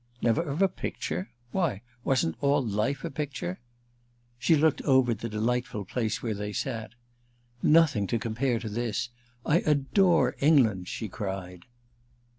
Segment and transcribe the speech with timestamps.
[0.19, 1.29] "Never of a picture?
[1.51, 3.59] Why, wasn't all life a picture?"
[4.39, 6.93] She looked over the delightful place where they sat.
[7.61, 9.09] "Nothing to compare to this.
[9.45, 11.65] I adore England!" she cried.